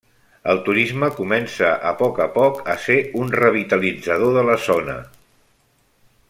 El 0.51 0.61
turisme 0.69 1.09
comença 1.17 1.67
a 1.91 1.93
poc 2.01 2.21
a 2.25 2.27
poc 2.39 2.63
a 2.75 2.79
ser 2.87 2.97
un 3.21 3.29
revitalitzador 3.41 4.35
de 4.39 4.47
la 4.49 4.57
zona. 4.71 4.97